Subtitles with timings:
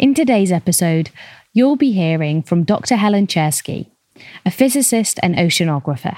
[0.00, 1.10] In today's episode,
[1.52, 2.96] you'll be hearing from Dr.
[2.96, 3.90] Helen Czerski,
[4.46, 6.16] a physicist and oceanographer.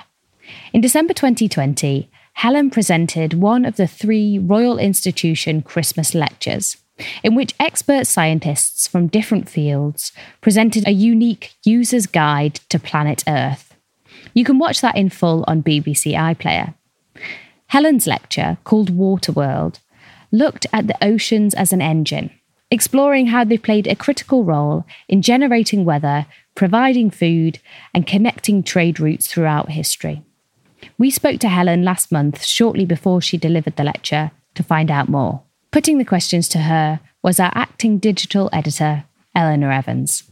[0.72, 6.76] In December 2020, Helen presented one of the three Royal Institution Christmas lectures,
[7.24, 13.74] in which expert scientists from different fields presented a unique user's guide to planet Earth.
[14.32, 16.74] You can watch that in full on BBC iPlayer.
[17.66, 19.80] Helen's lecture, called Waterworld,
[20.30, 22.30] looked at the oceans as an engine,
[22.72, 26.24] exploring how they've played a critical role in generating weather,
[26.54, 27.58] providing food,
[27.92, 30.22] and connecting trade routes throughout history.
[30.96, 35.10] We spoke to Helen last month, shortly before she delivered the lecture, to find out
[35.10, 35.42] more.
[35.70, 40.24] Putting the questions to her was our acting digital editor, Eleanor Evans.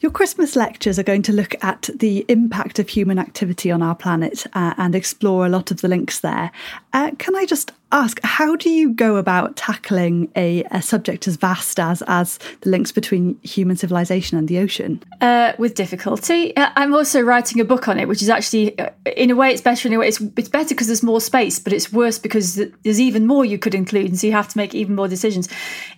[0.00, 3.94] Your Christmas lectures are going to look at the impact of human activity on our
[3.94, 6.50] planet uh, and explore a lot of the links there.
[6.94, 11.36] Uh, can I just ask, how do you go about tackling a, a, subject as
[11.36, 15.02] vast as as the links between human civilization and the ocean?
[15.20, 16.56] Uh, with difficulty.
[16.56, 19.52] Uh, I'm also writing a book on it, which is actually, uh, in a way,
[19.52, 19.86] it's better.
[19.86, 23.00] In a way, it's it's better because there's more space, but it's worse because there's
[23.00, 25.48] even more you could include, and so you have to make even more decisions.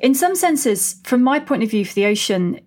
[0.00, 2.58] In some senses, from my point of view, for the ocean,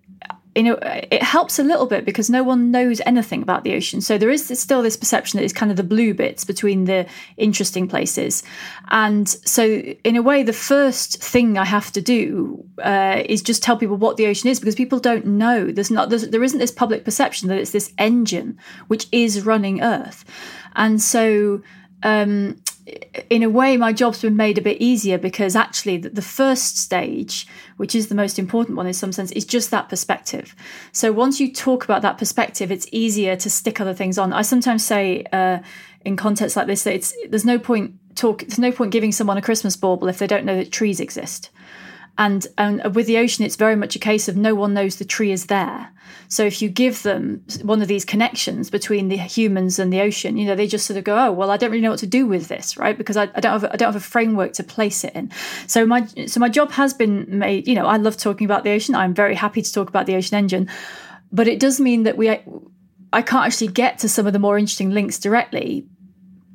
[0.56, 4.00] you know, it helps a little bit because no one knows anything about the ocean.
[4.00, 7.06] So there is still this perception that it's kind of the blue bits between the
[7.36, 8.42] interesting places.
[8.88, 13.62] And so, in a way, the first thing I have to do uh, is just
[13.62, 15.70] tell people what the ocean is because people don't know.
[15.70, 19.82] There's not, there's, there isn't this public perception that it's this engine which is running
[19.82, 20.24] Earth.
[20.74, 21.62] And so,
[22.02, 22.62] um,
[23.30, 27.46] in a way, my job's been made a bit easier because actually, the, first stage,
[27.76, 30.54] which is the most important one in some sense, is just that perspective.
[30.92, 34.32] So once you talk about that perspective, it's easier to stick other things on.
[34.32, 35.58] I sometimes say uh,
[36.04, 39.36] in contexts like this that it's there's no point talk there's no point giving someone
[39.36, 41.50] a Christmas bauble if they don't know that trees exist.
[42.18, 45.04] And, and with the ocean, it's very much a case of no one knows the
[45.04, 45.90] tree is there.
[46.28, 50.36] So if you give them one of these connections between the humans and the ocean,
[50.36, 52.06] you know, they just sort of go, "Oh, well, I don't really know what to
[52.06, 52.96] do with this, right?
[52.96, 55.30] Because I, I don't have I don't have a framework to place it in."
[55.66, 57.68] So my so my job has been made.
[57.68, 58.94] You know, I love talking about the ocean.
[58.94, 60.68] I'm very happy to talk about the ocean engine,
[61.32, 62.28] but it does mean that we
[63.12, 65.86] I can't actually get to some of the more interesting links directly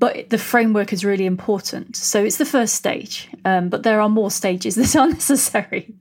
[0.01, 1.95] but the framework is really important.
[1.95, 5.94] So it's the first stage, um, but there are more stages that are necessary.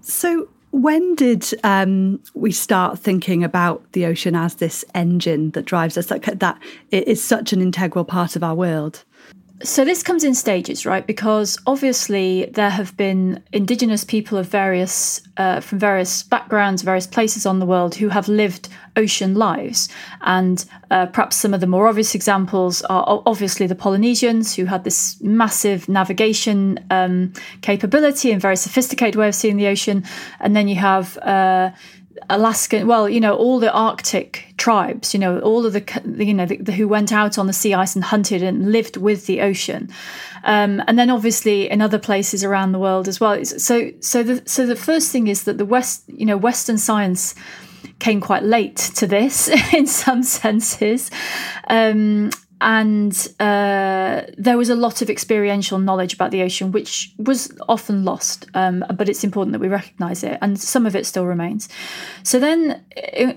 [0.00, 5.96] So, when did um, we start thinking about the ocean as this engine that drives
[5.96, 6.06] us?
[6.06, 6.58] That that
[6.90, 9.04] it is such an integral part of our world.
[9.62, 11.06] So this comes in stages, right?
[11.06, 17.44] Because obviously there have been indigenous people of various uh, from various backgrounds, various places
[17.44, 19.88] on the world who have lived ocean lives,
[20.22, 24.84] and uh, perhaps some of the more obvious examples are obviously the Polynesians who had
[24.84, 30.04] this massive navigation um, capability and very sophisticated way of seeing the ocean,
[30.40, 31.16] and then you have.
[31.18, 31.70] Uh,
[32.30, 36.46] Alaskan, well, you know, all the Arctic tribes, you know, all of the, you know,
[36.46, 39.40] the, the, who went out on the sea ice and hunted and lived with the
[39.40, 39.88] ocean,
[40.44, 43.44] um, and then obviously in other places around the world as well.
[43.44, 47.34] So, so the so the first thing is that the West, you know, Western science
[47.98, 51.10] came quite late to this in some senses.
[51.68, 52.30] Um,
[52.60, 58.04] and uh, there was a lot of experiential knowledge about the ocean, which was often
[58.04, 58.46] lost.
[58.54, 61.68] Um, but it's important that we recognise it, and some of it still remains.
[62.22, 62.82] So then,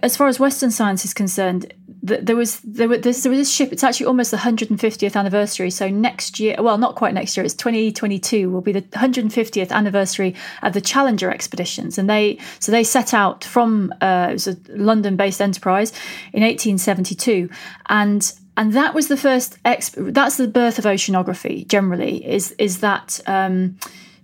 [0.02, 1.74] as far as Western science is concerned,
[2.04, 3.72] there was there was this, there was this ship.
[3.72, 5.70] It's actually almost the 150th anniversary.
[5.70, 7.46] So next year, well, not quite next year.
[7.46, 8.50] It's 2022.
[8.50, 13.44] Will be the 150th anniversary of the Challenger expeditions, and they so they set out
[13.44, 15.92] from uh, it was a London-based enterprise
[16.34, 17.50] in 1872,
[17.90, 22.80] and and that was the first exp- that's the birth of oceanography generally is is
[22.80, 23.77] that um,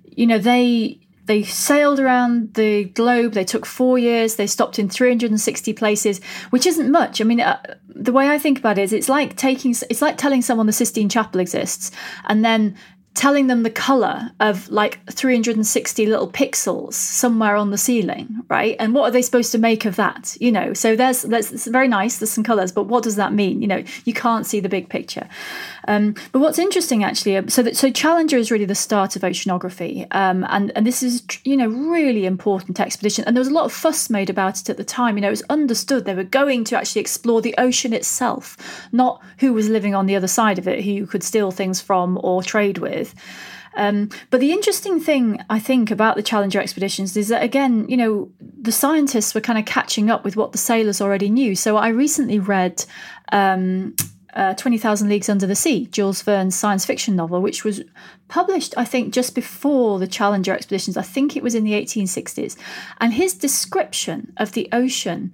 [0.06, 4.90] you know they they sailed around the globe they took four years they stopped in
[4.90, 7.22] 360 places which isn't much.
[7.22, 10.18] I mean uh, the way i think about it is it's like taking it's like
[10.18, 11.92] telling someone the sistine chapel exists
[12.26, 12.78] and then
[13.18, 18.76] telling them the color of like 360 little pixels somewhere on the ceiling right?
[18.80, 20.74] And what are they supposed to make of that you know?
[20.74, 23.62] So there's there's it's very nice there's some colors but what does that mean?
[23.62, 25.28] You know you can't see the big picture.
[25.88, 29.24] Um, but what's interesting actually um, so that so challenger is really the start of
[29.24, 33.54] oceanography um, and and this is you know really important expedition and there was a
[33.54, 35.18] lot of fuss made about it at the time.
[35.18, 38.58] You know it was understood they were going to actually explore the ocean itself
[38.92, 41.82] not who was living on the other side of it who you could steal things
[41.82, 43.24] from or trade with with.
[43.76, 47.98] Um, but the interesting thing, I think, about the Challenger expeditions is that, again, you
[47.98, 51.56] know, the scientists were kind of catching up with what the sailors already knew.
[51.56, 52.86] So I recently read
[53.32, 53.96] um,
[54.34, 57.84] uh, 20,000 Leagues Under the Sea, Jules Verne's science fiction novel, which was
[58.30, 60.98] published, I think, just before the Challenger expeditions.
[60.98, 62.58] I think it was in the 1860s.
[63.00, 65.32] And his description of the ocean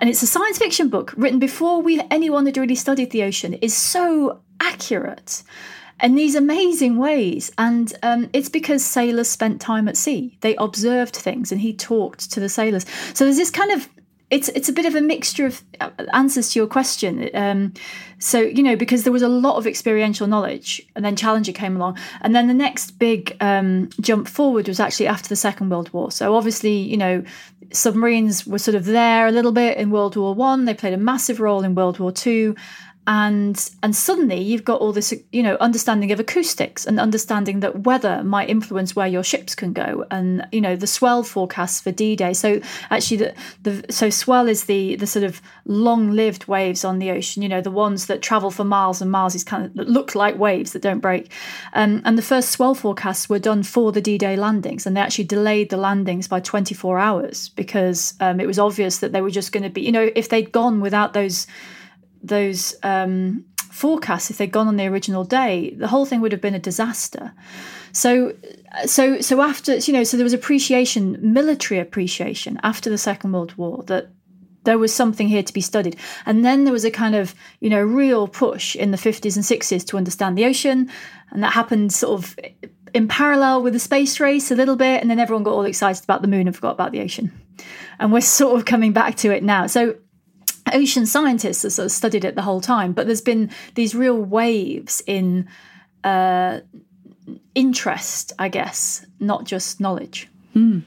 [0.00, 3.54] and it's a science fiction book written before we anyone had really studied the ocean
[3.54, 5.44] is so accurate
[6.02, 7.52] in these amazing ways.
[7.58, 10.36] And um, it's because sailors spent time at sea.
[10.40, 12.86] They observed things and he talked to the sailors.
[13.14, 13.88] So there's this kind of
[14.30, 17.30] it's it's a bit of a mixture of uh, answers to your question.
[17.34, 17.72] Um,
[18.18, 21.76] so you know because there was a lot of experiential knowledge, and then Challenger came
[21.76, 25.92] along, and then the next big um, jump forward was actually after the Second World
[25.92, 26.10] War.
[26.10, 27.22] So obviously you know
[27.70, 30.64] submarines were sort of there a little bit in World War One.
[30.64, 32.56] They played a massive role in World War Two,
[33.06, 37.80] and and suddenly you've got all this you know understanding of acoustics and understanding that
[37.80, 41.92] weather might influence where your ships can go and you know the swell forecasts for
[41.92, 42.32] d-day.
[42.32, 42.60] So
[42.90, 47.42] actually the, the so swell is the the sort of long-lived waves on the ocean
[47.42, 50.38] you know the ones that travel for miles and miles is kind of look like
[50.38, 51.30] waves that don't break.
[51.74, 55.24] Um, and the first swell forecasts were done for the d-day landings and they actually
[55.24, 59.52] delayed the landings by 24 hours because um, it was obvious that they were just
[59.52, 61.46] going to be you know if they'd gone without those
[62.26, 66.40] those um, forecasts, if they'd gone on the original day, the whole thing would have
[66.40, 67.32] been a disaster.
[67.92, 68.34] So,
[68.86, 73.56] so, so after you know, so there was appreciation, military appreciation after the Second World
[73.56, 74.10] War that
[74.64, 75.96] there was something here to be studied.
[76.26, 79.44] And then there was a kind of, you know, real push in the 50s and
[79.44, 80.90] 60s to understand the ocean.
[81.30, 82.36] And that happened sort of
[82.94, 85.00] in parallel with the space race a little bit.
[85.00, 87.32] And then everyone got all excited about the moon and forgot about the ocean.
[87.98, 89.66] And we're sort of coming back to it now.
[89.66, 89.96] So
[90.74, 94.20] ocean scientists have sort of studied it the whole time, but there's been these real
[94.20, 95.48] waves in
[96.02, 96.60] uh,
[97.54, 100.28] interest, I guess, not just knowledge.
[100.54, 100.82] Mm.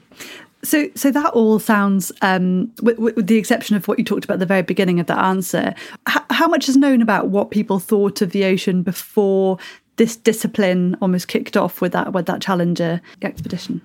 [0.64, 4.34] So, so that all sounds, um, with, with, the exception of what you talked about
[4.34, 5.74] at the very beginning of that answer.
[6.08, 9.58] H- how much is known about what people thought of the ocean before
[9.96, 13.80] this discipline almost kicked off with that with that Challenger expedition?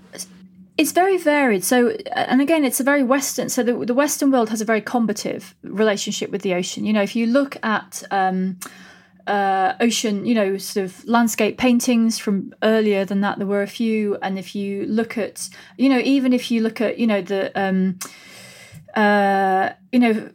[0.76, 1.64] It's very varied.
[1.64, 3.50] So, and again, it's a very Western.
[3.50, 6.84] So, the, the Western world has a very combative relationship with the ocean.
[6.84, 8.58] You know, if you look at um,
[9.28, 13.68] uh, ocean, you know, sort of landscape paintings from earlier than that, there were a
[13.68, 14.18] few.
[14.24, 17.52] And if you look at, you know, even if you look at, you know, the
[17.60, 18.00] um,
[18.96, 20.30] uh, you know,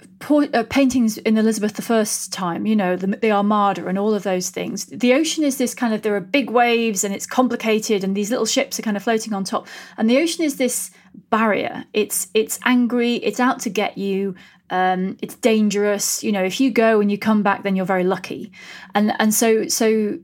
[0.53, 4.51] uh, paintings in Elizabeth I's time, you know, the, the, Armada and all of those
[4.51, 4.87] things.
[4.87, 8.31] The ocean is this kind of, there are big waves and it's complicated and these
[8.31, 9.69] little ships are kind of floating on top.
[9.97, 10.91] And the ocean is this
[11.31, 11.85] barrier.
[11.93, 14.35] It's, it's angry, it's out to get you.
[14.71, 16.25] Um, it's dangerous.
[16.25, 18.51] You know, if you go and you come back, then you're very lucky.
[18.93, 20.19] And, and so, so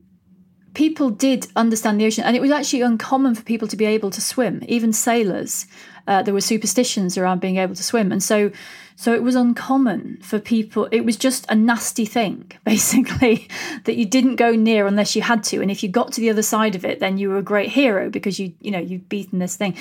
[0.75, 4.11] people did understand the ocean, and it was actually uncommon for people to be able
[4.11, 5.67] to swim, even sailors.
[6.07, 8.51] Uh, there were superstitions around being able to swim, and so
[8.97, 10.89] so it was uncommon for people.
[10.93, 13.49] It was just a nasty thing, basically,
[13.85, 15.61] that you didn't go near unless you had to.
[15.61, 17.71] And if you got to the other side of it, then you were a great
[17.71, 19.77] hero because you you know you'd beaten this thing.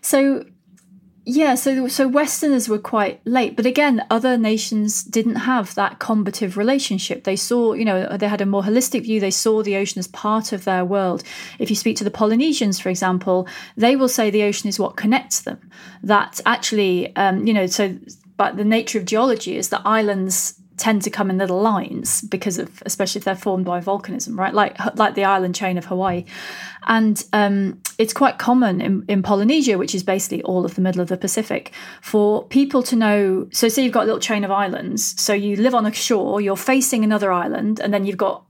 [0.00, 0.44] So
[1.26, 6.58] yeah, so so Westerners were quite late, but again, other nations didn't have that combative
[6.58, 7.24] relationship.
[7.24, 9.20] They saw, you know, they had a more holistic view.
[9.20, 11.22] They saw the ocean as part of their world.
[11.58, 14.96] If you speak to the Polynesians, for example, they will say the ocean is what
[14.96, 15.70] connects them.
[16.02, 17.96] That actually, um, you know, so
[18.36, 22.58] but the nature of geology is that islands tend to come in little lines because
[22.58, 24.54] of especially if they're formed by volcanism right?
[24.54, 26.24] Like like the island chain of hawaii.
[26.86, 31.00] And um, it's quite common in, in, polynesia which is basically all of the middle
[31.00, 34.50] of the pacific for people to know so say you've got a little chain of
[34.50, 38.44] islands so you live on a shore you're facing another island and then you've got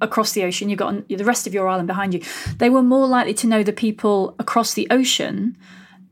[0.00, 2.22] across the ocean you've got the rest of your island behind you.
[2.58, 5.56] They were more likely to know the people across the ocean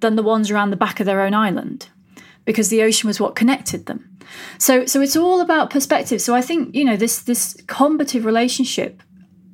[0.00, 1.88] than the ones around the back of their own island
[2.44, 4.13] because the ocean was what connected them
[4.59, 6.21] so so it's all about perspective.
[6.21, 9.02] So I think you know this this combative relationship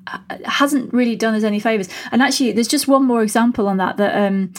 [0.06, 1.88] uh, hasn't really done us any favors.
[2.12, 3.96] And actually, there's just one more example on that.
[3.96, 4.52] That um,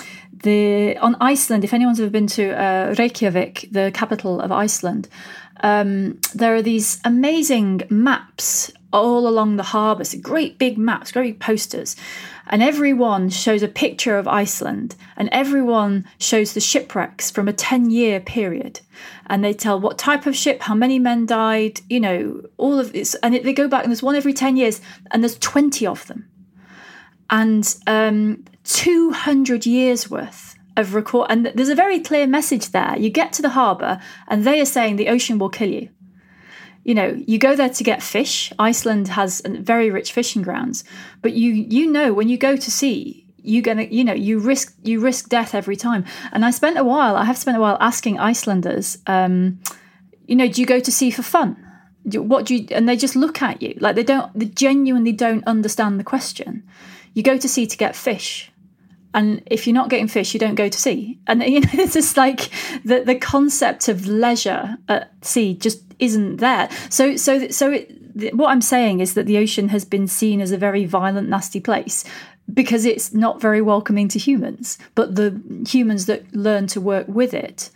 [0.43, 5.07] the on Iceland, if anyone's ever been to uh, Reykjavik, the capital of Iceland,
[5.61, 10.03] um, there are these amazing maps all along the harbour.
[10.03, 11.95] So great big maps, great big posters.
[12.47, 17.89] And everyone shows a picture of Iceland and everyone shows the shipwrecks from a 10
[17.89, 18.81] year period.
[19.27, 22.93] And they tell what type of ship, how many men died, you know, all of
[22.93, 23.15] this.
[23.23, 24.81] And it, they go back and there's one every 10 years
[25.11, 26.27] and there's 20 of them.
[27.29, 31.27] And um, 200 years worth of record.
[31.29, 32.97] And there's a very clear message there.
[32.97, 35.89] You get to the harbour and they are saying the ocean will kill you
[36.83, 38.51] you know you go there to get fish.
[38.59, 40.83] Iceland has very rich fishing grounds
[41.21, 44.75] but you you know when you go to sea you're gonna you know you risk
[44.83, 46.05] you risk death every time.
[46.31, 49.59] And i spent a while i have spent a while asking icelanders um,
[50.27, 51.57] you know do you go to sea for fun?
[52.03, 53.77] What do you and they just look at you.
[53.79, 56.63] Like they don't they genuinely don't understand the question.
[57.13, 58.50] You go to sea to get fish
[59.13, 61.93] and if you're not getting fish you don't go to sea and you know it's
[61.93, 62.49] just like
[62.83, 66.69] the the concept of leisure at sea just isn't there.
[66.89, 70.51] So so so it, what I'm saying is that the ocean has been seen as
[70.51, 72.03] a very violent, nasty place
[72.53, 74.77] because it's not very welcoming to humans.
[74.95, 77.69] But the humans that learn to work with it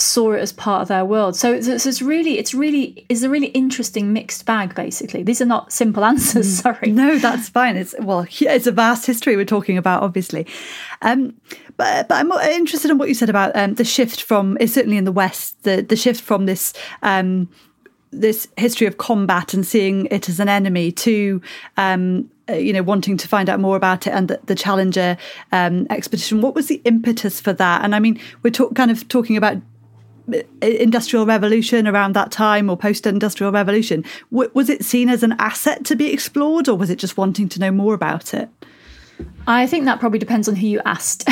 [0.00, 1.36] saw it as part of their world.
[1.36, 4.74] So, so it's really, it's really, is a really interesting mixed bag.
[4.74, 6.46] Basically, these are not simple answers.
[6.46, 6.62] Mm.
[6.62, 7.76] Sorry, no, that's fine.
[7.76, 10.46] It's well, it's a vast history we're talking about, obviously.
[11.02, 11.34] Um,
[11.76, 15.04] but but I'm interested in what you said about um, the shift from, certainly in
[15.04, 16.72] the West, the the shift from this.
[17.02, 17.48] Um,
[18.10, 21.42] this history of combat and seeing it as an enemy to
[21.76, 25.18] um, uh, you know wanting to find out more about it and the, the challenger
[25.52, 29.06] um, expedition what was the impetus for that and i mean we're talk, kind of
[29.08, 29.58] talking about
[30.60, 34.04] industrial revolution around that time or post industrial revolution.
[34.30, 37.48] W- was it seen as an asset to be explored or was it just wanting
[37.48, 38.48] to know more about it
[39.46, 41.26] I think that probably depends on who you asked.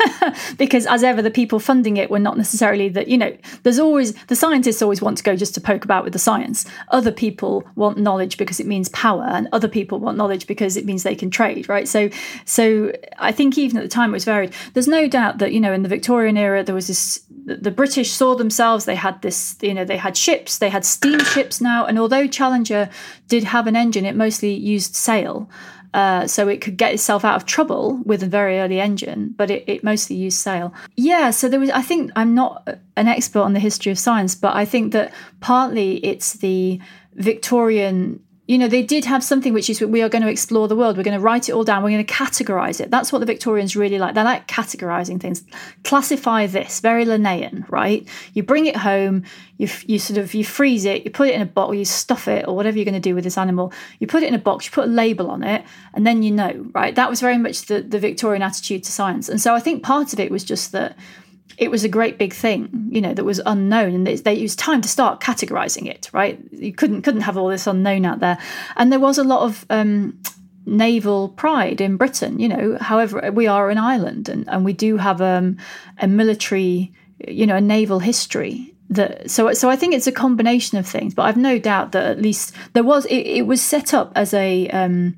[0.58, 4.12] because as ever, the people funding it were not necessarily that, you know, there's always,
[4.24, 6.66] the scientists always want to go just to poke about with the science.
[6.88, 10.84] Other people want knowledge because it means power, and other people want knowledge because it
[10.84, 11.86] means they can trade, right?
[11.86, 12.10] So,
[12.44, 14.52] so I think even at the time it was varied.
[14.74, 18.10] There's no doubt that, you know, in the Victorian era, there was this, the British
[18.10, 21.98] saw themselves, they had this, you know, they had ships, they had steamships now, and
[22.00, 22.90] although Challenger
[23.28, 25.48] did have an engine, it mostly used sail.
[25.92, 29.50] Uh, so it could get itself out of trouble with a very early engine, but
[29.50, 30.72] it, it mostly used sail.
[30.96, 34.36] Yeah, so there was, I think, I'm not an expert on the history of science,
[34.36, 36.80] but I think that partly it's the
[37.14, 40.74] Victorian you know, they did have something which is we are going to explore the
[40.74, 40.96] world.
[40.96, 41.84] We're going to write it all down.
[41.84, 42.90] We're going to categorize it.
[42.90, 44.16] That's what the Victorians really like.
[44.16, 45.44] They like categorizing things.
[45.84, 48.08] Classify this, very Linnaean, right?
[48.34, 49.22] You bring it home,
[49.56, 52.26] you, you sort of, you freeze it, you put it in a box, you stuff
[52.26, 53.72] it or whatever you're going to do with this animal.
[54.00, 55.64] You put it in a box, you put a label on it,
[55.94, 56.96] and then you know, right?
[56.96, 59.28] That was very much the, the Victorian attitude to science.
[59.28, 60.96] And so I think part of it was just that
[61.58, 64.80] it was a great big thing, you know, that was unknown, and it was time
[64.80, 66.08] to start categorizing it.
[66.12, 68.38] Right, you couldn't couldn't have all this unknown out there,
[68.76, 70.18] and there was a lot of um,
[70.66, 72.38] naval pride in Britain.
[72.38, 75.58] You know, however, we are an island, and, and we do have um,
[75.98, 76.92] a military,
[77.26, 78.74] you know, a naval history.
[78.88, 82.06] That so so I think it's a combination of things, but I've no doubt that
[82.06, 85.16] at least there was it, it was set up as a um,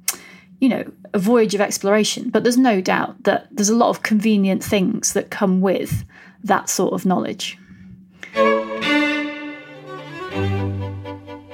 [0.61, 0.85] you know
[1.15, 5.13] a voyage of exploration, but there's no doubt that there's a lot of convenient things
[5.13, 6.05] that come with
[6.45, 7.59] that sort of knowledge.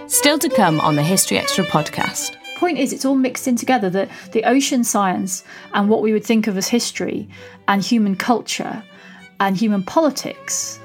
[0.07, 2.37] Still to come on the History Extra podcast.
[2.59, 3.89] point is, it's all mixed in together.
[3.89, 7.29] That the ocean science and what we would think of as history,
[7.69, 8.83] and human culture,
[9.41, 10.81] and human politics.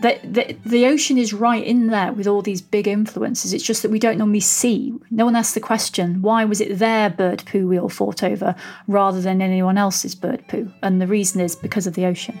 [0.00, 3.52] That the, the ocean is right in there with all these big influences.
[3.52, 4.94] It's just that we don't normally see.
[5.10, 8.54] No one asks the question, why was it their bird poo we all fought over
[8.86, 10.70] rather than anyone else's bird poo?
[10.84, 12.40] And the reason is because of the ocean.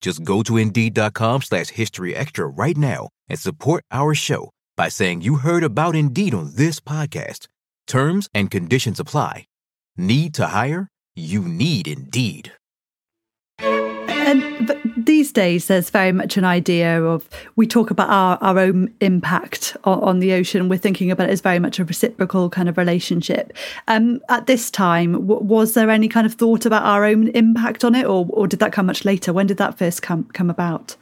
[0.00, 5.22] Just go to Indeed.com slash History Extra right now and support our show by saying
[5.22, 7.48] you heard about Indeed on this podcast.
[7.86, 9.46] Terms and conditions apply.
[9.96, 10.88] Need to hire?
[11.14, 12.52] You need Indeed.
[14.34, 18.92] And these days, there's very much an idea of we talk about our, our own
[19.00, 20.68] impact on, on the ocean.
[20.68, 23.52] We're thinking about it as very much a reciprocal kind of relationship.
[23.86, 27.84] Um, at this time, w- was there any kind of thought about our own impact
[27.84, 29.32] on it, or, or did that come much later?
[29.32, 30.96] When did that first come come about?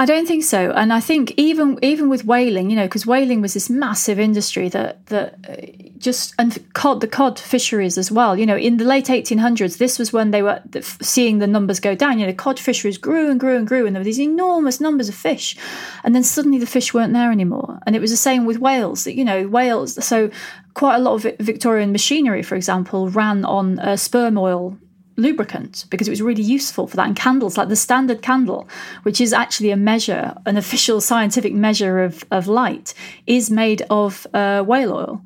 [0.00, 3.40] I don't think so, and I think even even with whaling, you know, because whaling
[3.40, 8.38] was this massive industry that that uh, just and cod the cod fisheries as well.
[8.38, 10.62] You know, in the late 1800s, this was when they were
[11.02, 12.20] seeing the numbers go down.
[12.20, 15.08] You know, cod fisheries grew and grew and grew, and there were these enormous numbers
[15.08, 15.56] of fish,
[16.04, 17.80] and then suddenly the fish weren't there anymore.
[17.84, 19.02] And it was the same with whales.
[19.02, 20.04] That you know, whales.
[20.04, 20.30] So
[20.74, 24.78] quite a lot of Victorian machinery, for example, ran on uh, sperm oil
[25.18, 27.06] lubricant because it was really useful for that.
[27.06, 28.68] And candles, like the standard candle,
[29.02, 32.94] which is actually a measure, an official scientific measure of, of light,
[33.26, 35.22] is made of uh, whale oil.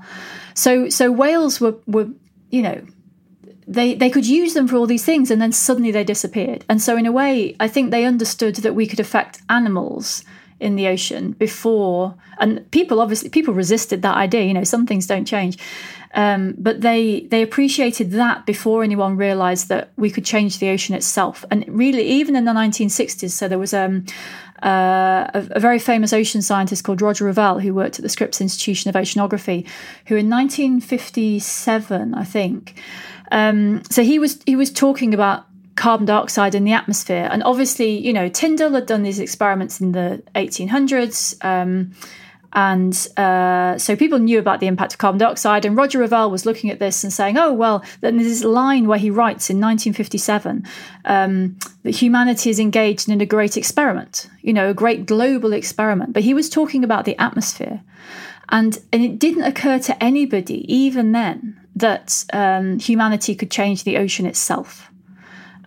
[0.54, 2.08] So so whales were were
[2.50, 2.82] you know
[3.66, 6.64] they they could use them for all these things and then suddenly they disappeared.
[6.68, 10.24] And so in a way, I think they understood that we could affect animals
[10.62, 15.08] in the ocean before and people obviously people resisted that idea you know some things
[15.08, 15.58] don't change
[16.14, 20.94] um, but they they appreciated that before anyone realized that we could change the ocean
[20.94, 21.44] itself.
[21.50, 24.04] And really, even in the 1960s, so there was um,
[24.62, 28.40] uh, a, a, very famous ocean scientist called Roger Revelle, who worked at the Scripps
[28.40, 29.66] Institution of Oceanography,
[30.06, 32.74] who in 1957, I think,
[33.32, 37.98] um, so he was he was talking about carbon dioxide in the atmosphere, and obviously,
[37.98, 41.42] you know, Tyndall had done these experiments in the 1800s.
[41.44, 41.92] Um,
[42.52, 45.64] and uh, so people knew about the impact of carbon dioxide.
[45.64, 48.86] And Roger Revelle was looking at this and saying, oh, well, then there's this line
[48.86, 50.64] where he writes in 1957
[51.06, 56.12] um, that humanity is engaged in a great experiment, you know, a great global experiment.
[56.12, 57.82] But he was talking about the atmosphere.
[58.50, 63.96] And, and it didn't occur to anybody, even then, that um, humanity could change the
[63.96, 64.90] ocean itself.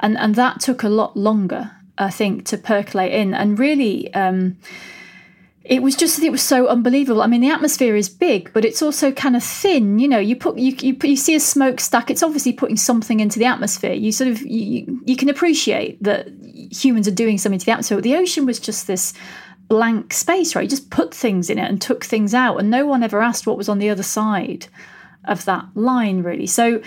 [0.01, 3.33] And, and that took a lot longer, I think, to percolate in.
[3.33, 4.57] And really, um,
[5.65, 7.23] it was just it was so unbelievable.
[7.23, 9.97] I mean, the atmosphere is big, but it's also kind of thin.
[9.97, 12.11] You know, you put you you, you see a smokestack.
[12.11, 13.93] It's obviously putting something into the atmosphere.
[13.93, 16.27] You sort of you, you can appreciate that
[16.71, 17.99] humans are doing something to the atmosphere.
[17.99, 19.13] The ocean was just this
[19.67, 20.61] blank space, right?
[20.61, 23.47] You just put things in it and took things out, and no one ever asked
[23.47, 24.67] what was on the other side
[25.23, 26.45] of that line, really.
[26.45, 26.83] So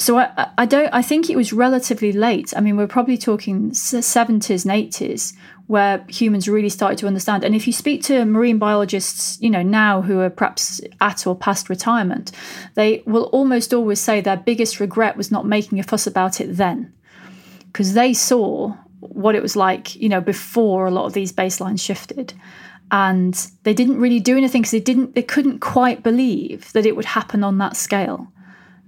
[0.00, 2.52] so I, I don't I think it was relatively late.
[2.56, 5.34] I mean, we're probably talking 70s and 80s
[5.66, 7.44] where humans really started to understand.
[7.44, 11.36] And if you speak to marine biologists, you know, now who are perhaps at or
[11.36, 12.32] past retirement,
[12.74, 16.56] they will almost always say their biggest regret was not making a fuss about it
[16.56, 16.92] then.
[17.66, 21.80] Because they saw what it was like, you know, before a lot of these baselines
[21.80, 22.34] shifted.
[22.90, 26.96] And they didn't really do anything because they didn't they couldn't quite believe that it
[26.96, 28.32] would happen on that scale.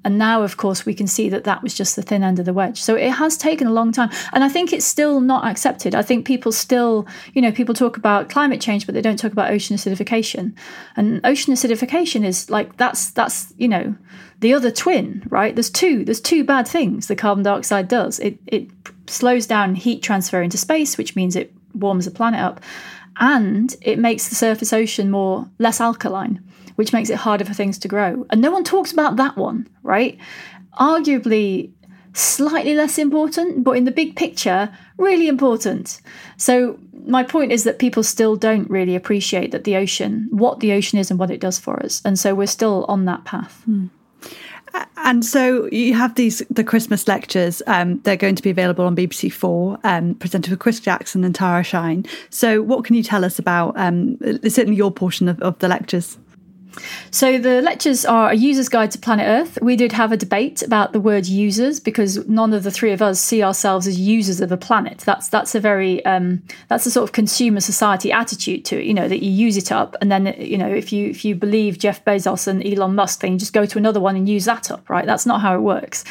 [0.05, 2.45] And now, of course, we can see that that was just the thin end of
[2.45, 2.81] the wedge.
[2.83, 4.11] So it has taken a long time.
[4.33, 5.95] And I think it's still not accepted.
[5.95, 9.33] I think people still, you know, people talk about climate change, but they don't talk
[9.33, 10.55] about ocean acidification.
[10.97, 13.95] And ocean acidification is like, that's, that's, you know,
[14.41, 15.55] the other twin, right?
[15.55, 18.19] There's two, there's two bad things the carbon dioxide does.
[18.19, 18.69] It, it
[19.07, 22.61] slows down heat transfer into space, which means it warms the planet up.
[23.19, 26.43] And it makes the surface ocean more less alkaline
[26.77, 28.27] which makes it harder for things to grow.
[28.31, 30.19] And no one talks about that one, right?
[30.79, 31.71] Arguably
[32.15, 36.01] slightly less important, but in the big picture, really important.
[36.37, 40.73] So, my point is that people still don't really appreciate that the ocean, what the
[40.73, 42.01] ocean is and what it does for us.
[42.05, 43.63] And so, we're still on that path.
[43.65, 43.87] Hmm.
[44.97, 47.61] And so you have these the Christmas lectures.
[47.67, 51.35] Um, they're going to be available on BBC Four, um, presented with Chris Jackson and
[51.35, 52.07] Tara Shine.
[52.31, 54.17] So, what can you tell us about um,
[54.49, 56.19] certainly your portion of, of the lectures?
[57.11, 59.59] So the lectures are a user's guide to planet Earth.
[59.61, 63.03] We did have a debate about the word users because none of the three of
[63.03, 64.99] us see ourselves as users of a planet.
[64.99, 68.87] That's that's a very um, that's a sort of consumer society attitude to it.
[68.87, 71.35] You know that you use it up, and then you know if you if you
[71.35, 74.45] believe Jeff Bezos and Elon Musk, then you just go to another one and use
[74.47, 74.89] that up.
[74.89, 75.07] Right?
[75.07, 76.05] That's not how it works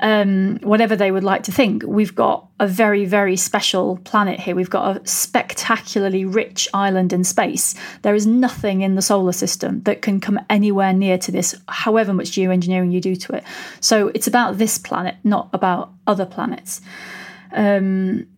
[0.00, 1.82] um, whatever they would like to think.
[1.86, 4.54] We've got a very, very special planet here.
[4.54, 7.74] We've got a spectacularly rich island in space.
[8.02, 12.14] There is nothing in the solar system that can come anywhere near to this, however
[12.14, 13.44] much geoengineering you do to it.
[13.80, 16.80] So it's about this planet, not about other planets.
[17.52, 18.28] Um,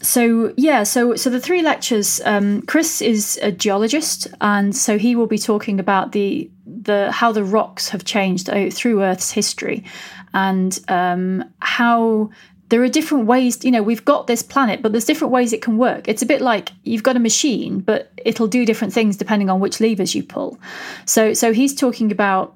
[0.00, 2.20] so yeah, so so the three lectures.
[2.24, 7.32] Um, Chris is a geologist, and so he will be talking about the the how
[7.32, 9.84] the rocks have changed uh, through Earth's history,
[10.32, 12.30] and um, how
[12.68, 15.62] there are different ways you know we've got this planet but there's different ways it
[15.62, 16.08] can work.
[16.08, 19.60] It's a bit like you've got a machine but it'll do different things depending on
[19.60, 20.58] which levers you pull.
[21.04, 22.54] So so he's talking about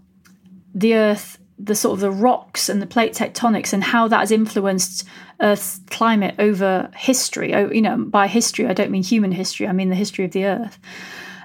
[0.75, 4.33] the earth the sort of the rocks and the plate tectonics and how that has
[4.33, 5.05] influenced
[5.41, 9.73] earth's climate over history oh, you know by history i don't mean human history i
[9.73, 10.79] mean the history of the earth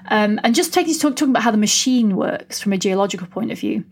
[0.08, 3.52] um, and just taking talk, talking about how the machine works from a geological point
[3.52, 3.84] of view.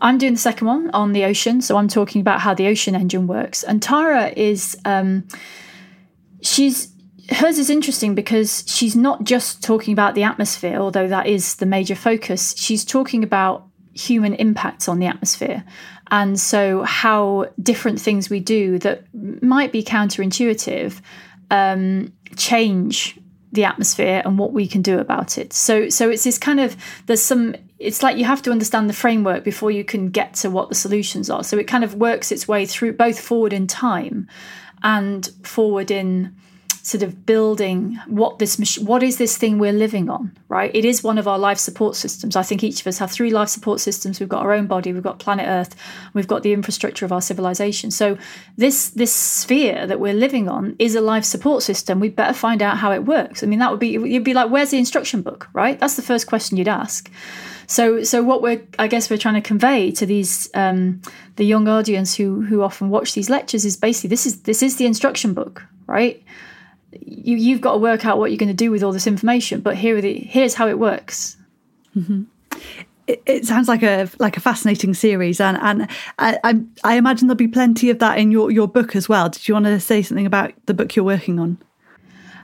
[0.00, 2.94] I'm doing the second one on the ocean, so I'm talking about how the ocean
[2.94, 3.62] engine works.
[3.62, 5.26] And Tara is um,
[6.42, 6.92] she's
[7.30, 11.66] hers is interesting because she's not just talking about the atmosphere, although that is the
[11.66, 12.54] major focus.
[12.56, 15.64] She's talking about human impacts on the atmosphere.
[16.10, 19.04] And so, how different things we do that
[19.42, 21.00] might be counterintuitive
[21.50, 23.18] um, change
[23.54, 25.52] the atmosphere and what we can do about it.
[25.52, 28.94] So so it's this kind of there's some it's like you have to understand the
[28.94, 31.44] framework before you can get to what the solutions are.
[31.44, 34.28] So it kind of works its way through both forward in time
[34.82, 36.34] and forward in
[36.84, 40.70] sort of building what this mach- what is this thing we're living on right?
[40.74, 42.36] It is one of our life support systems.
[42.36, 44.20] I think each of us have three life support systems.
[44.20, 45.74] We've got our own body we've got planet earth
[46.12, 47.90] we've got the infrastructure of our civilization.
[47.90, 48.18] So
[48.58, 52.00] this this sphere that we're living on is a life support system.
[52.00, 53.42] We better find out how it works.
[53.42, 55.80] I mean that would be you'd be like where's the instruction book right?
[55.80, 57.10] That's the first question you'd ask.
[57.66, 61.00] So so what we're I guess we're trying to convey to these um,
[61.36, 64.76] the young audience who who often watch these lectures is basically this is this is
[64.76, 66.22] the instruction book, right?
[67.00, 69.60] You, you've got to work out what you're going to do with all this information.
[69.60, 71.36] But here, the, here's how it works.
[71.96, 72.24] Mm-hmm.
[73.06, 77.28] It, it, sounds like a like a fascinating series, and and I, I, I imagine
[77.28, 79.28] there'll be plenty of that in your your book as well.
[79.28, 81.58] Did you want to say something about the book you're working on?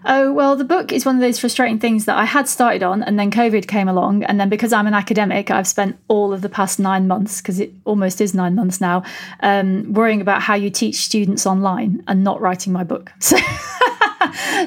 [0.05, 3.03] Oh, well, the book is one of those frustrating things that I had started on
[3.03, 4.25] and then COVID came along.
[4.25, 7.61] And then because I'm an academic, I've spent all of the past nine months, because
[7.61, 9.03] it almost is nine months now,
[9.41, 13.13] um, worrying about how you teach students online and not writing my book.
[13.21, 13.37] So.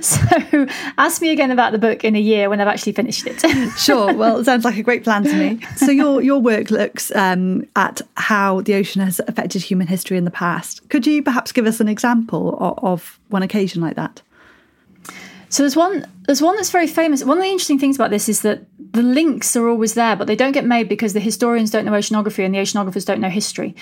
[0.02, 0.68] so
[0.98, 3.40] ask me again about the book in a year when I've actually finished it.
[3.78, 4.14] sure.
[4.14, 5.60] Well, it sounds like a great plan to me.
[5.76, 10.26] So your your work looks um, at how the ocean has affected human history in
[10.26, 10.88] the past.
[10.90, 14.22] Could you perhaps give us an example of, of one occasion like that?
[15.54, 17.24] So there's one there's one that's very famous.
[17.24, 20.26] One of the interesting things about this is that the links are always there, but
[20.26, 23.30] they don't get made because the historians don't know oceanography and the oceanographers don't know
[23.30, 23.76] history.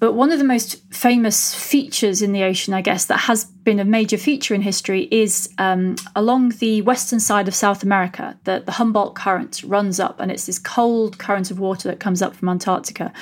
[0.00, 3.78] But one of the most famous features in the ocean, I guess, that has been
[3.78, 8.38] a major feature in history is um, along the western side of South America.
[8.44, 12.22] The, the Humboldt Current runs up, and it's this cold current of water that comes
[12.22, 13.12] up from Antarctica,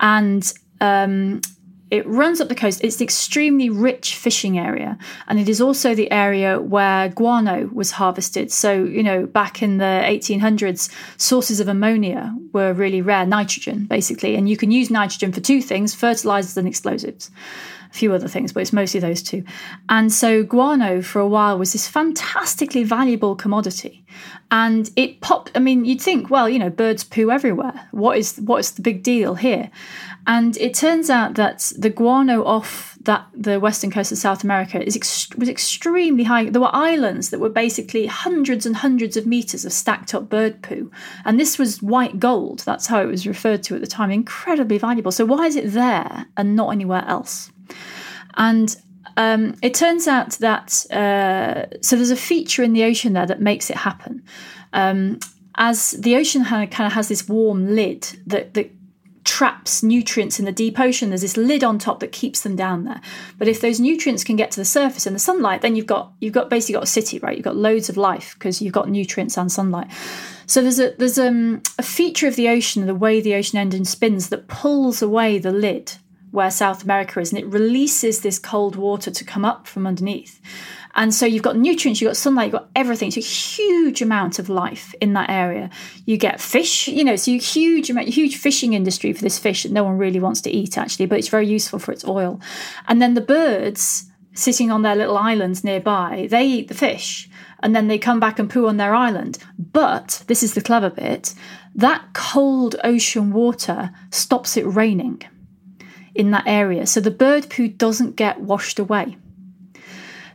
[0.00, 1.40] and um,
[1.94, 2.82] it runs up the coast.
[2.82, 7.92] It's an extremely rich fishing area, and it is also the area where guano was
[7.92, 8.50] harvested.
[8.50, 14.34] So, you know, back in the 1800s, sources of ammonia were really rare, nitrogen, basically.
[14.34, 17.30] And you can use nitrogen for two things fertilizers and explosives
[17.94, 19.44] a few other things, but it's mostly those two.
[19.88, 24.04] And so guano for a while was this fantastically valuable commodity.
[24.50, 27.88] And it popped I mean, you'd think, well, you know, birds poo everywhere.
[27.92, 29.70] What is what is the big deal here?
[30.26, 34.82] And it turns out that the guano off that the western coast of South America
[34.82, 36.48] is ex- was extremely high.
[36.48, 40.62] There were islands that were basically hundreds and hundreds of meters of stacked up bird
[40.62, 40.90] poo,
[41.24, 42.60] and this was white gold.
[42.60, 44.10] That's how it was referred to at the time.
[44.10, 45.12] Incredibly valuable.
[45.12, 47.52] So why is it there and not anywhere else?
[48.36, 48.74] And
[49.18, 53.40] um, it turns out that uh, so there's a feature in the ocean there that
[53.40, 54.22] makes it happen.
[54.72, 55.18] Um,
[55.56, 58.72] as the ocean kind of has this warm lid that, that
[59.24, 61.08] traps nutrients in the deep ocean.
[61.08, 63.00] There's this lid on top that keeps them down there.
[63.38, 66.12] But if those nutrients can get to the surface in the sunlight, then you've got
[66.20, 67.36] you've got basically got a city, right?
[67.36, 69.90] You've got loads of life because you've got nutrients and sunlight.
[70.46, 73.84] So there's a there's um, a feature of the ocean, the way the ocean engine
[73.84, 75.92] spins, that pulls away the lid
[76.34, 80.40] where South America is, and it releases this cold water to come up from underneath.
[80.96, 83.06] And so you've got nutrients, you've got sunlight, you've got everything.
[83.06, 85.70] It's a huge amount of life in that area.
[86.06, 89.70] You get fish, you know, so huge amount, huge fishing industry for this fish that
[89.70, 92.40] no one really wants to eat actually, but it's very useful for its oil.
[92.88, 97.28] And then the birds sitting on their little islands nearby, they eat the fish
[97.60, 99.38] and then they come back and poo on their island.
[99.56, 101.32] But this is the clever bit
[101.76, 105.22] that cold ocean water stops it raining
[106.14, 106.86] in that area.
[106.86, 109.16] So the bird poo doesn't get washed away.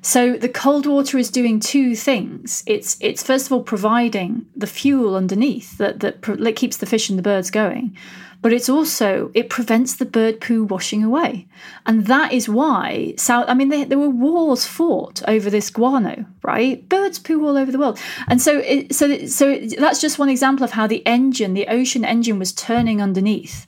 [0.02, 2.64] So the cold water is doing two things.
[2.66, 7.20] It's it's first of all providing the fuel underneath that that keeps the fish and
[7.20, 7.98] the birds going,
[8.42, 11.48] but it's also it prevents the bird poo washing away,
[11.86, 13.46] and that is why South.
[13.50, 16.88] I mean, they, there were wars fought over this guano, right?
[16.88, 20.64] Birds poo all over the world, and so it, so so that's just one example
[20.64, 23.66] of how the engine, the ocean engine, was turning underneath,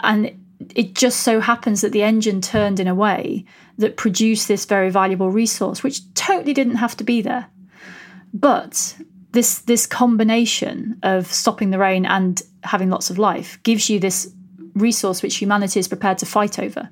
[0.00, 0.39] and
[0.74, 3.44] it just so happens that the engine turned in a way
[3.78, 7.46] that produced this very valuable resource, which totally didn't have to be there.
[8.34, 8.96] But
[9.32, 14.32] this this combination of stopping the rain and having lots of life gives you this
[14.74, 16.88] resource which humanity is prepared to fight over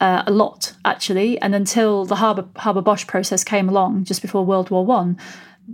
[0.00, 1.40] uh, a lot actually.
[1.40, 5.18] And until the Haber Haber Bosch process came along just before World War 1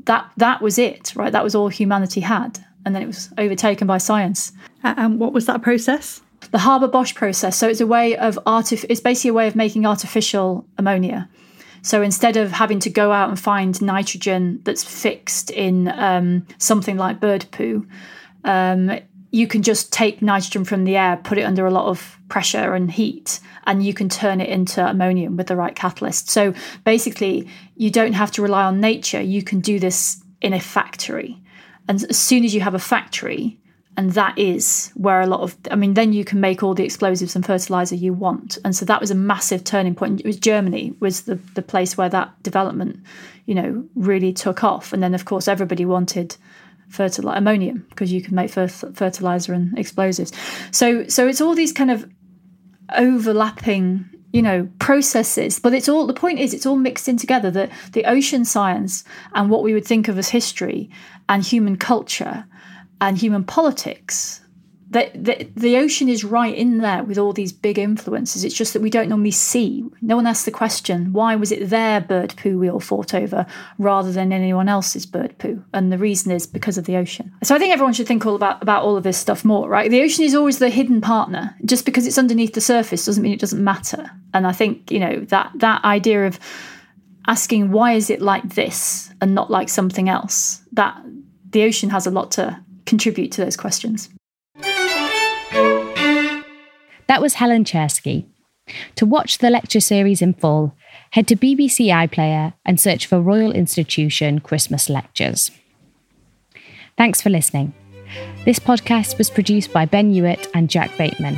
[0.05, 1.33] that that was it right?
[1.33, 2.65] That was all humanity had.
[2.87, 4.53] And then it was overtaken by science.
[4.83, 8.87] And what was that process the Haber Bosch process so it's a way of artif-
[8.89, 11.29] it's basically a way of making artificial ammonia
[11.85, 16.97] so instead of having to go out and find nitrogen that's fixed in um, something
[16.97, 17.87] like bird poo,
[18.45, 22.19] um, you can just take nitrogen from the air, put it under a lot of
[22.29, 26.31] pressure and heat, and you can turn it into ammonium with the right catalyst.
[26.31, 26.55] So
[26.85, 29.21] basically, you don't have to rely on nature.
[29.21, 31.39] You can do this in a factory.
[31.87, 33.61] And as soon as you have a factory,
[33.97, 36.85] and that is where a lot of i mean then you can make all the
[36.85, 38.59] explosives and fertilizer you want.
[38.65, 40.21] And so that was a massive turning point.
[40.21, 43.01] It was germany was the, the place where that development
[43.47, 44.93] you know really took off.
[44.93, 46.37] And then of course everybody wanted
[46.89, 50.33] fertilizer ammonium because you can make fertilizer and explosives.
[50.71, 52.09] So so it's all these kind of
[52.95, 55.61] overlapping you know processes.
[55.61, 59.05] But it's all the point is it's all mixed in together that the ocean science
[59.35, 60.91] and what we would think of as history
[61.29, 62.45] and human culture
[63.05, 64.41] and human politics,
[64.89, 68.45] the, the, the ocean is right in there with all these big influences.
[68.45, 69.85] It's just that we don't normally see.
[70.01, 73.45] No one asks the question, why was it their bird poo we all fought over
[73.77, 75.63] rather than anyone else's bird poo?
[75.75, 77.31] And the reason is because of the ocean.
[77.43, 79.91] So I think everyone should think all about, about all of this stuff more, right?
[79.91, 81.55] The ocean is always the hidden partner.
[81.67, 84.11] Just because it's underneath the surface doesn't mean it doesn't matter.
[84.33, 86.39] And I think, you know, that that idea of
[87.27, 90.97] asking why is it like this and not like something else, that
[91.51, 94.09] the ocean has a lot to contribute to those questions.
[97.07, 98.27] That was Helen Czerski.
[98.97, 100.75] To watch the lecture series in full,
[101.11, 105.51] head to BBC iPlayer and search for Royal Institution Christmas Lectures.
[106.97, 107.75] Thanks for listening.
[108.45, 111.37] This podcast was produced by Ben Hewitt and Jack Bateman.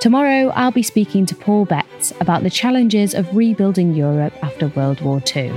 [0.00, 5.00] Tomorrow, I'll be speaking to Paul Betts about the challenges of rebuilding Europe after World
[5.00, 5.50] War II.